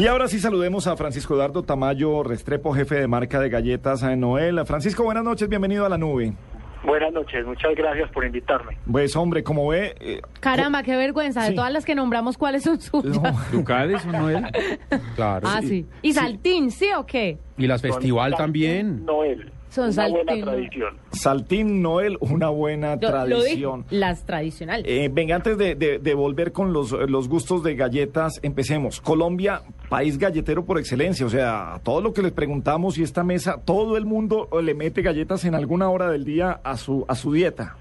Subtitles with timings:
[0.00, 4.20] Y ahora sí saludemos a Francisco Eduardo Tamayo Restrepo, jefe de marca de galletas en
[4.20, 4.58] Noel.
[4.64, 6.32] Francisco, buenas noches, bienvenido a la nube.
[6.82, 8.78] Buenas noches, muchas gracias por invitarme.
[8.90, 9.94] Pues hombre, como ve...
[10.00, 11.42] eh, Caramba, qué vergüenza.
[11.42, 11.50] Sí.
[11.50, 13.20] De todas las que nombramos, ¿cuáles son suyas?
[13.20, 14.46] no, Ducales o Noel.
[15.16, 15.46] Claro.
[15.46, 15.86] Ah, sí.
[16.00, 17.36] ¿Y Saltín, sí o qué?
[17.58, 19.04] Y las festival Saltín también.
[19.04, 19.52] Noel.
[19.70, 20.96] Son una buena tradición.
[21.12, 23.84] Saltín Noel, una buena Yo lo dije, tradición.
[23.90, 24.84] las tradicionales.
[24.88, 29.00] Eh, venga, antes de, de- de volver con los, los gustos de galletas, empecemos.
[29.00, 31.24] Colombia, país galletero por excelencia.
[31.24, 35.02] O sea, todo lo que les preguntamos y esta mesa, todo el mundo le mete
[35.02, 37.76] galletas en alguna hora del día a su, a su dieta.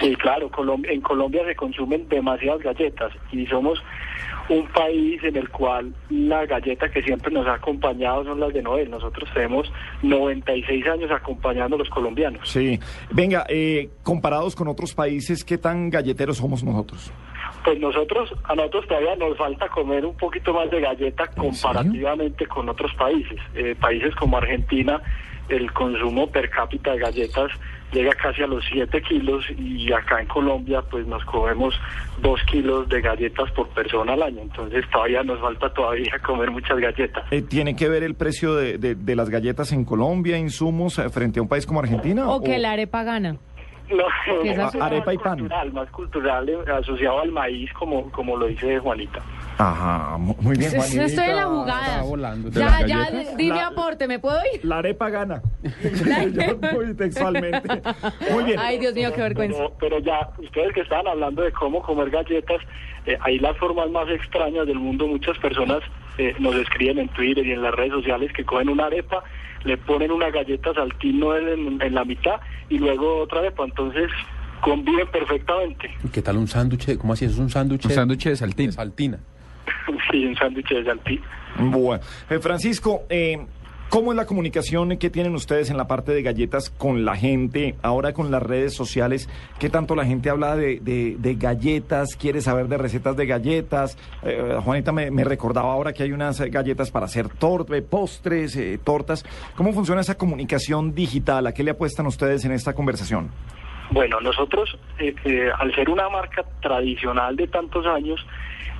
[0.00, 0.50] Sí, claro,
[0.84, 3.82] en Colombia se consumen demasiadas galletas y somos
[4.48, 8.62] un país en el cual la galleta que siempre nos ha acompañado son las de
[8.62, 8.90] Noel.
[8.90, 9.70] Nosotros tenemos
[10.02, 12.48] 96 años acompañando a los colombianos.
[12.48, 12.78] Sí.
[13.10, 17.12] Venga, eh, comparados con otros países, ¿qué tan galleteros somos nosotros?
[17.64, 22.68] Pues nosotros, a nosotros todavía nos falta comer un poquito más de galleta comparativamente con
[22.68, 23.38] otros países.
[23.54, 25.02] Eh, países como Argentina,
[25.48, 27.50] el consumo per cápita de galletas
[27.92, 31.74] llega casi a los 7 kilos y acá en Colombia pues nos comemos
[32.20, 34.42] 2 kilos de galletas por persona al año.
[34.42, 37.24] Entonces todavía nos falta todavía comer muchas galletas.
[37.30, 41.08] Eh, ¿Tiene que ver el precio de, de- de las galletas en Colombia, insumos, eh,
[41.08, 42.28] frente a un país como Argentina?
[42.28, 43.36] O que la arepa gana.
[43.90, 44.04] No.
[44.84, 45.38] Arepa y pan.
[45.38, 49.22] cultural, más cultural eh, asociado al maíz como, como lo dice Juanita.
[49.58, 51.04] Ajá, mu- muy bien, Yo Juanita.
[51.04, 52.02] estoy en la jugada.
[52.02, 52.48] Volando.
[52.50, 54.64] ¿De Ya, ya, di mi aporte, ¿me puedo ir?
[54.64, 55.42] La arepa gana.
[55.62, 57.82] Yo voy textualmente.
[58.30, 58.58] Muy bien.
[58.60, 59.58] Ay, Dios mío, qué vergüenza.
[59.58, 62.58] Pero, pero ya, ustedes que estaban hablando de cómo comer galletas,
[63.06, 65.08] eh, hay las formas más extrañas del mundo.
[65.08, 65.80] Muchas personas
[66.18, 69.24] eh, nos escriben en Twitter y en las redes sociales que cogen una arepa,
[69.64, 72.36] le ponen una galleta saltín Noel en, en la mitad
[72.68, 73.64] y luego otra arepa.
[73.64, 74.08] Entonces
[74.60, 75.90] conviven perfectamente.
[76.04, 76.96] ¿Y ¿Qué tal un sándwich?
[76.98, 77.24] ¿Cómo así?
[77.24, 77.84] ¿Eso es un sándwich?
[77.86, 78.66] Un sándwich de saltín.
[78.66, 79.18] De saltina.
[80.10, 81.20] sí, un sándwich de.
[81.60, 83.38] Bueno, Eh, Francisco, eh,
[83.88, 87.74] ¿cómo es la comunicación que tienen ustedes en la parte de galletas con la gente?
[87.82, 89.28] Ahora con las redes sociales,
[89.58, 92.14] ¿qué tanto la gente habla de, de- de galletas?
[92.16, 93.96] ¿Quiere saber de recetas de galletas?
[94.22, 98.54] Eh, Juanita me, me recordaba ahora que hay unas eh, galletas para hacer torte, postres,
[98.56, 99.24] eh, tortas.
[99.56, 101.46] ¿Cómo funciona esa comunicación digital?
[101.46, 103.30] ¿A qué le apuestan ustedes en esta conversación?
[103.90, 108.24] Bueno, nosotros, eh, eh, al ser una marca tradicional de tantos años,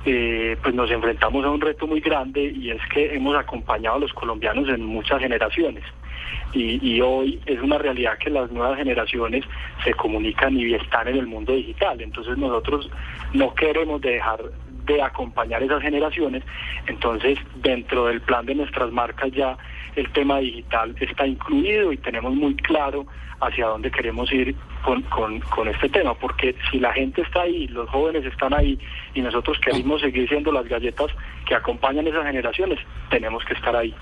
[0.05, 3.99] eh, pues nos enfrentamos a un reto muy grande y es que hemos acompañado a
[3.99, 5.83] los colombianos en muchas generaciones.
[6.53, 9.43] Y, y hoy es una realidad que las nuevas generaciones
[9.83, 11.99] se comunican y están en el mundo digital.
[12.01, 12.89] Entonces nosotros
[13.33, 14.39] no queremos dejar
[14.93, 16.43] de acompañar esas generaciones.
[16.87, 19.57] Entonces, dentro del plan de nuestras marcas ya
[19.95, 23.05] el tema digital está incluido y tenemos muy claro
[23.41, 27.67] hacia dónde queremos ir con, con, con este tema, porque si la gente está ahí,
[27.67, 28.77] los jóvenes están ahí
[29.13, 31.07] y nosotros queremos seguir siendo las galletas
[31.45, 32.79] que acompañan esas generaciones,
[33.09, 33.93] tenemos que estar ahí.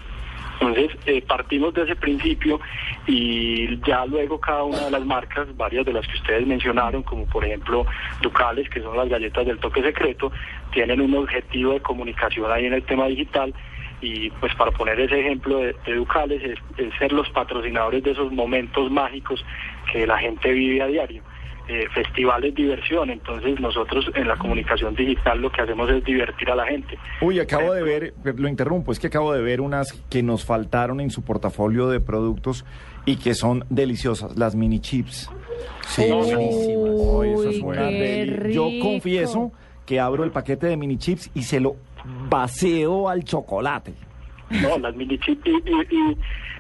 [0.60, 2.60] Entonces, eh, partimos de ese principio
[3.06, 7.26] y ya luego cada una de las marcas, varias de las que ustedes mencionaron, como
[7.26, 7.86] por ejemplo
[8.22, 10.32] Ducales, que son las galletas del toque secreto,
[10.72, 13.54] tienen un objetivo de comunicación ahí en el tema digital
[14.02, 18.32] y pues para poner ese ejemplo de, Ducales es, es ser los patrocinadores de esos
[18.32, 19.44] momentos mágicos
[19.92, 21.24] que la gente vive a diario.
[21.70, 26.56] Eh, festivales diversión, entonces nosotros en la comunicación digital lo que hacemos es divertir a
[26.56, 26.98] la gente.
[27.20, 31.02] Uy, acabo de ver, lo interrumpo, es que acabo de ver unas que nos faltaron
[31.02, 32.64] en su portafolio de productos
[33.06, 35.30] y que son deliciosas, las mini chips.
[35.88, 36.90] Sí, buenísimas.
[36.96, 39.52] Uy, eso es Yo confieso
[39.86, 41.76] que abro el paquete de mini chips y se lo
[42.30, 43.94] vacío al chocolate.
[44.50, 46.18] No, las mini chips y, y- y-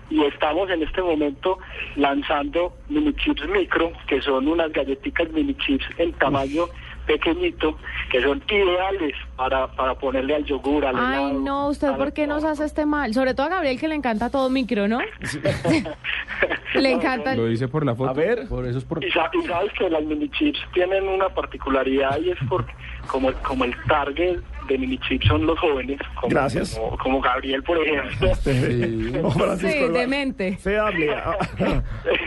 [0.09, 1.57] y estamos en este momento
[1.97, 6.63] lanzando mini chips micro, que son unas galletitas mini chips en tamaño
[7.05, 7.77] pequeñito,
[8.09, 12.27] que son ideales para, para ponerle al yogur, al Ay, helado, no, ¿usted por qué
[12.27, 13.13] nos hace este mal?
[13.13, 14.99] Sobre todo a Gabriel, que le encanta todo micro, ¿no?
[16.75, 17.35] le encanta.
[17.35, 18.09] Lo dice por la foto.
[18.09, 19.03] A ver, Por eso es por...
[19.03, 22.73] Y sabes que las mini chips tienen una particularidad y es porque
[23.07, 26.75] como, como el target de mini chips son los jóvenes, como, Gracias.
[26.77, 29.11] como, como Gabriel por ejemplo, Sí.
[29.59, 30.57] Sí, demente.
[30.57, 31.07] Se hable.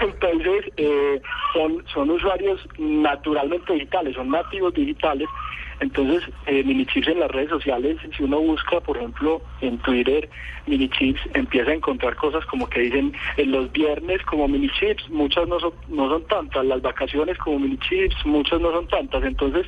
[0.03, 1.20] Entonces, eh,
[1.53, 5.29] son, son usuarios naturalmente digitales, son nativos digitales.
[5.81, 10.29] Entonces, eh, Minichips en las redes sociales, si uno busca, por ejemplo, en Twitter,
[10.67, 15.59] Minichips, empieza a encontrar cosas como que dicen, en los viernes como Minichips, muchas no
[15.59, 19.25] son, no son tantas, las vacaciones como Minichips, muchas no son tantas.
[19.25, 19.67] Entonces,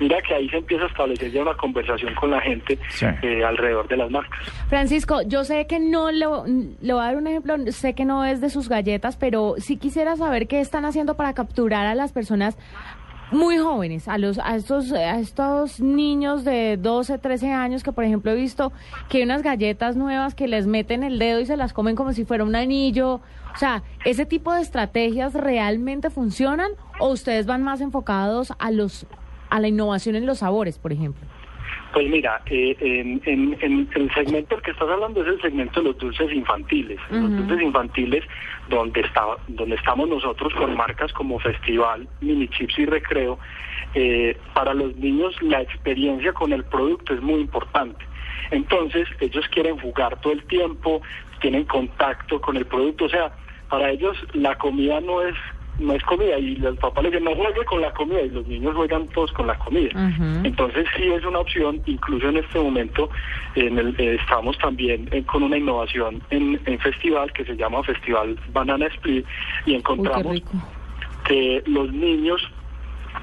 [0.00, 3.06] mira que ahí se empieza a establecer ya una conversación con la gente Sí.
[3.22, 4.38] eh, alrededor de las marcas.
[4.68, 8.24] Francisco, yo sé que no lo, le voy a dar un ejemplo, sé que no
[8.24, 12.12] es de sus galletas, pero sí quisiera saber qué están haciendo para capturar a las
[12.12, 12.58] personas
[13.30, 18.04] muy jóvenes, a los a estos a estos niños de 12, 13 años que por
[18.04, 18.72] ejemplo he visto
[19.08, 22.12] que hay unas galletas nuevas que les meten el dedo y se las comen como
[22.12, 23.20] si fuera un anillo.
[23.54, 29.06] O sea, ese tipo de estrategias realmente funcionan o ustedes van más enfocados a los
[29.50, 31.24] a la innovación en los sabores, por ejemplo.
[31.94, 35.80] Pues mira, eh, en, en- en el segmento del que estás hablando es el segmento
[35.80, 36.98] de los dulces infantiles.
[37.08, 38.24] Los dulces infantiles
[38.68, 43.38] donde está, donde estamos nosotros con marcas como Festival, Mini Chips y Recreo.
[43.94, 48.04] eh, para los niños la experiencia con el producto es muy importante.
[48.50, 51.00] Entonces ellos quieren jugar todo el tiempo,
[51.40, 53.32] tienen contacto con el producto, o sea,
[53.68, 55.36] para ellos la comida no es
[55.78, 58.46] no es comida y los papás les dicen no juegue con la comida y los
[58.46, 59.90] niños juegan todos con la comida.
[60.46, 63.10] Entonces sí es una opción, incluso en este momento
[63.56, 67.82] en el- eh, estamos también eh, con una innovación en, en festival que se llama
[67.82, 69.26] Festival Banana Split
[69.66, 70.22] y encontramos
[71.26, 72.40] que los niños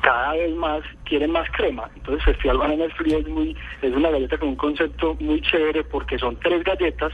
[0.01, 1.89] cada vez más quieren más crema.
[1.95, 6.17] Entonces Festival Banana Split es, muy, es una galleta con un concepto muy chévere porque
[6.17, 7.11] son tres galletas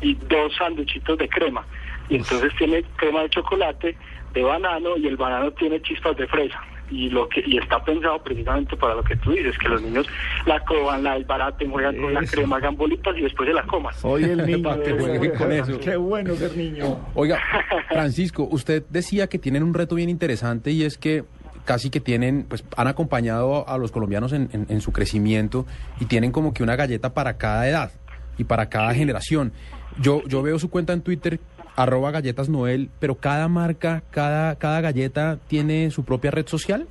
[0.00, 1.64] y dos sanduchitos de crema.
[2.08, 3.96] Y entonces tiene crema de chocolate,
[4.34, 6.60] de banano y el banano tiene chispas de fresa.
[6.90, 10.06] Y lo que y está pensado precisamente para lo que tú dices, que los niños
[10.44, 13.94] la coban, la desbaraten, juegan con la crema, hagan bolitas y después se la coman.
[13.94, 14.62] Soy el niño.
[14.62, 15.80] Para que jueguen con eso.
[15.80, 16.98] Qué bueno ser niño.
[17.14, 17.40] Oiga,
[17.88, 21.24] Francisco, usted decía que tienen un reto bien interesante y es que
[21.64, 25.64] casi que tienen, pues han acompañado a los colombianos en, en- en su crecimiento
[26.00, 27.92] y tienen como que una galleta para cada edad
[28.36, 29.52] y para cada generación.
[30.00, 31.38] Yo, yo veo su cuenta en Twitter,
[31.76, 36.86] arroba galletas Noel, pero cada marca, cada, cada galleta tiene su propia red social.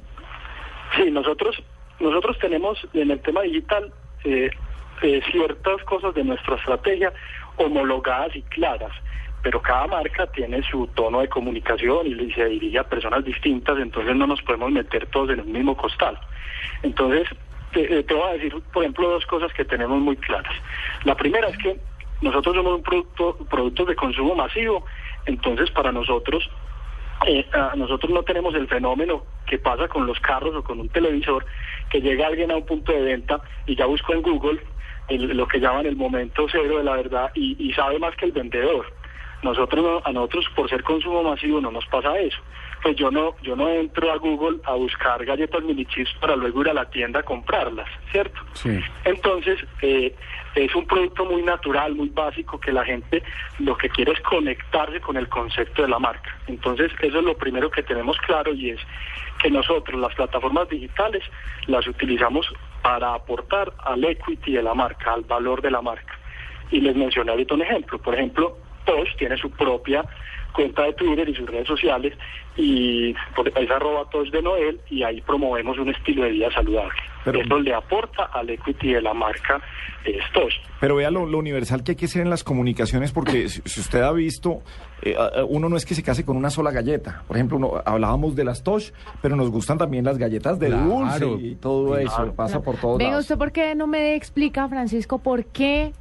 [0.96, 1.62] Sí, nosotros
[2.02, 3.94] nosotros tenemos en el tema digital
[4.24, 4.50] eh,
[5.02, 7.14] eh, ciertas cosas de nuestra estrategia
[7.58, 8.92] homologadas y claras,
[9.44, 14.16] pero cada marca tiene su tono de comunicación y se dirige a personas distintas, entonces
[14.16, 16.18] no nos podemos meter todos en el mismo costal.
[16.82, 17.28] Entonces,
[17.72, 20.54] te, eh, te voy a decir, por ejemplo, dos cosas que tenemos muy claras.
[21.04, 21.80] La primera es que
[22.22, 24.86] nosotros somos un producto, productos de consumo masivo,
[25.26, 26.50] entonces para nosotros
[27.28, 30.90] eh, ah, nosotros no tenemos el fenómeno que pasa con los carros o con un
[30.90, 31.46] televisor,
[31.90, 34.60] que llega alguien a un punto de venta y ya buscó en Google
[35.08, 38.26] el- lo que llaman el momento cero de la verdad y, y sabe más que
[38.26, 38.86] el vendedor.
[39.44, 42.38] Nosotros no- a nosotros por ser consumo masivo no nos pasa eso.
[42.84, 46.62] Pues yo no yo no entro a Google a buscar galletas mini chips para luego
[46.62, 48.40] ir a la tienda a comprarlas, ¿cierto?
[48.54, 48.80] Sí.
[49.06, 50.16] Entonces, eh,
[50.56, 53.24] es un producto muy natural, muy básico, que la gente
[53.60, 56.36] lo que quiere es conectarse con el concepto de la marca.
[56.48, 58.80] Entonces, eso es lo primero que tenemos claro y es
[59.42, 61.24] que nosotros las plataformas digitales
[61.68, 62.52] las utilizamos
[62.82, 66.18] para aportar al equity de la marca, al valor de la marca.
[66.72, 68.00] Y les mencioné ahorita un ejemplo.
[68.00, 70.04] Por ejemplo, Tosh tiene su propia
[70.54, 72.14] cuenta de Twitter y sus redes sociales
[72.58, 76.92] y por, es arroba Tosh de Noel y ahí promovemos un estilo de vida saludable.
[77.24, 79.62] Pero- Eso le aporta al equity de la marca
[80.04, 80.56] eh, Tosh.
[80.82, 83.80] Pero vea lo, lo universal que hay que ser en las comunicaciones, porque si, si
[83.80, 84.62] usted ha visto,
[85.04, 85.16] eh,
[85.48, 87.24] uno no es que se case con una sola galleta.
[87.28, 88.90] Por ejemplo, uno- hablábamos de las Tosh,
[89.22, 90.84] pero nos gustan también las galletas de Claro.
[90.84, 92.34] dulce y todo eso.
[92.36, 93.26] Pasa por todos Venga, lados.
[93.26, 95.94] ¿usted por qué no me explica, Francisco, por qué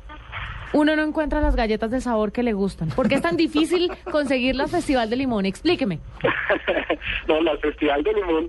[0.72, 2.88] uno no encuentra las galletas de sabor que le gustan?
[2.90, 5.46] ¿Por qué es tan difícil conseguir la Festival de Limón?
[5.46, 5.98] Explíqueme.
[7.28, 8.48] no, la Festival de Limón,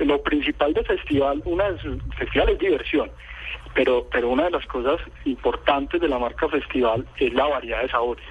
[0.00, 3.10] lo principal de festival, una de sus es diversión,
[3.74, 7.88] pero, pero una de las cosas importantes de la marca Festival es la variedad de
[7.88, 8.24] sabores.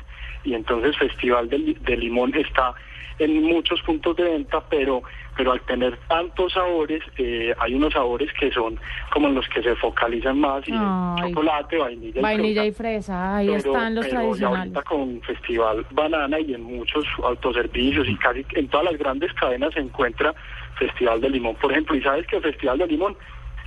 [0.43, 2.73] Y entonces Festival de, de Limón está
[3.19, 5.01] en muchos puntos de venta, pero
[5.35, 8.79] pero al tener tantos sabores, eh, hay unos sabores que son
[9.11, 11.31] como en los que se focalizan más, y Ay.
[11.31, 14.59] chocolate, vainilla y Vainilla y fresa, ahí Pero- están los pero tradicionales.
[14.59, 19.73] ahorita con Festival Banana y en muchos autoservicios y casi en todas las grandes cadenas
[19.73, 20.35] se encuentra
[20.77, 21.95] Festival de Limón, por ejemplo.
[21.95, 23.15] Y sabes que Festival de Limón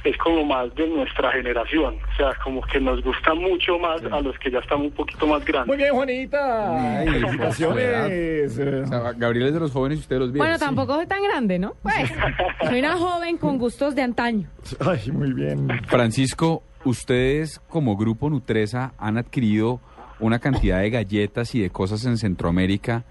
[0.07, 4.21] es como más de nuestra generación, o sea, como que nos gusta mucho más a
[4.21, 5.77] los que ya estamos un poquito más Muy grandes.
[5.77, 6.99] bien, Juanita.
[7.01, 8.59] Ay, Felicitaciones.
[8.87, 10.47] O sea, Gabriel es de los jóvenes y ustedes los viejos.
[10.49, 11.75] Bueno, tampoco soy tan grande, ¿no?
[11.83, 12.11] Pues,
[12.69, 14.49] soy una joven con gustos de antaño.
[14.81, 15.69] Ay, muy bien.
[15.87, 19.81] Francisco, ustedes como grupo Nutresa han adquirido
[20.21, 23.05] una cantidad de galletas y de cosas en Centroamérica.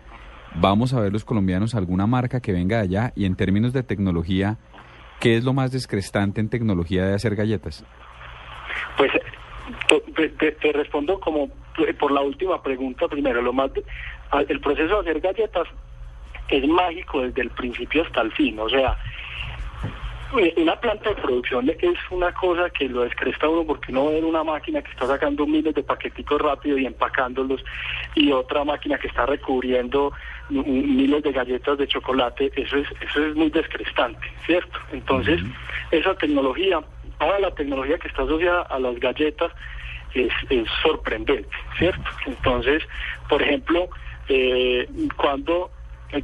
[0.56, 3.84] Vamos a ver los colombianos alguna marca que venga de allá y en términos de
[3.84, 4.58] tecnología,
[5.20, 7.84] ¿qué es lo más descrestante en tecnología de hacer galletas?
[8.98, 9.12] Pues
[10.16, 11.50] te, te- te respondo como
[11.88, 13.42] eh, por la última pregunta primero.
[13.42, 13.72] Lo más
[14.48, 15.68] el proceso de hacer galletas
[16.50, 18.60] es mágico desde el principio hasta el fin.
[18.60, 18.96] O sea,
[20.58, 24.44] Una planta de producción es una cosa que lo descresta uno porque uno ve una
[24.44, 27.64] máquina que está sacando miles de paqueticos rápido y empacándolos
[28.16, 30.12] y otra máquina que está recubriendo
[30.50, 34.78] miles de galletas de chocolate, eso es, eso es muy descrestante, ¿cierto?
[34.92, 35.42] Entonces,
[35.92, 36.82] esa tecnología,
[37.18, 39.54] toda la tecnología que está asociada a las galletas
[40.14, 42.10] es, es sorprendente, ¿cierto?
[42.26, 42.84] Entonces,
[43.30, 43.88] por ejemplo,
[44.28, 45.72] eh, cuando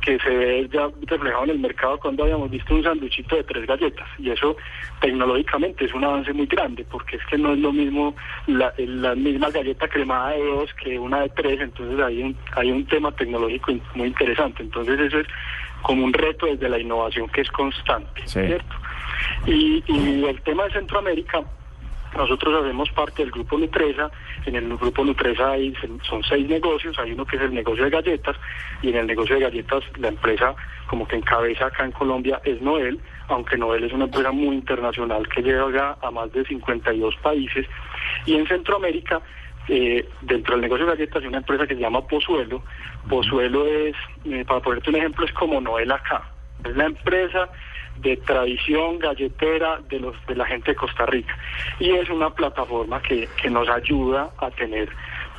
[0.01, 3.65] que se ve ya reflejado en el mercado cuando habíamos visto un sanduchito de tres
[3.67, 4.07] galletas.
[4.19, 4.55] Y eso
[5.01, 8.15] tecnológicamente es un avance muy grande porque es que no es lo mismo
[8.47, 11.59] la, la misma galleta cremada de dos que una de tres.
[11.61, 14.63] Entonces hay un hay un tema tecnológico muy interesante.
[14.63, 15.27] Entonces eso es
[15.81, 18.39] como un reto desde la innovación que es constante Sí.
[18.39, 18.75] cierto
[19.45, 21.41] y, y el tema de Centroamérica
[22.15, 24.11] nosotros hacemos parte del grupo Nutresa.
[24.45, 26.97] En el grupo Nutresa hay, son seis negocios.
[26.99, 28.35] Hay uno que es el negocio de galletas
[28.81, 30.55] y en el negocio de galletas la empresa
[30.87, 32.99] como que encabeza acá en Colombia es Noel,
[33.29, 37.65] aunque Noel es una empresa muy internacional que llega a más de 52 países.
[38.25, 39.21] Y en Centroamérica,
[39.69, 42.61] eh, dentro del negocio de galletas hay una empresa que se llama Pozuelo.
[43.07, 46.29] Pozuelo es, eh, para ponerte un ejemplo, es como Noel acá.
[46.65, 47.49] Es la empresa
[47.97, 51.35] de tradición galletera de los de la gente de Costa Rica.
[51.79, 54.89] Y es una plataforma que, que nos ayuda a tener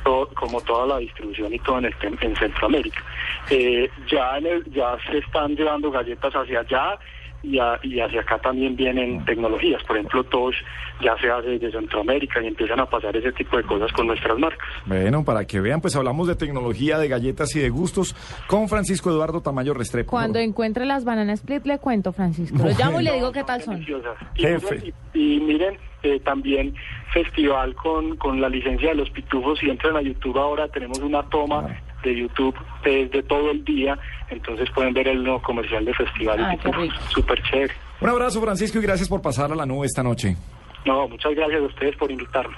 [0.03, 3.03] todo- como toda la distribución y todo en, el en Centroamérica.
[3.49, 6.97] Eh, ya en el- ya se están llevando galletas hacia allá
[7.43, 10.55] y, a- y hacia acá también vienen tecnologías por ejemplo Tosh
[11.01, 14.37] ya se hace desde Centroamérica y empiezan a pasar ese tipo de cosas con nuestras
[14.39, 18.15] marcas Bueno, para que vean, pues hablamos de tecnología, de galletas y de gustos
[18.47, 20.09] con Francisco Eduardo Tamayo Restrepo.
[20.11, 22.57] Cuando encuentre las bananas split le cuento, Francisco.
[22.57, 23.83] Lo llamo y le digo qué tal son.
[24.35, 24.75] Jefe.
[24.75, 26.73] miren, y- y miren, eh, también
[27.13, 29.59] festival con, con la licencia de los pitufos.
[29.59, 31.67] Si entran a YouTube ahora, tenemos una toma
[32.03, 33.97] de YouTube desde todo el día.
[34.29, 36.39] Entonces pueden ver el nuevo comercial de festival.
[36.39, 36.55] Ah.
[37.09, 37.73] Súper chévere.
[38.01, 40.35] Un abrazo, Francisco, y gracias por pasar a la nube esta noche.
[40.85, 42.55] No, muchas gracias a ustedes por invitarme.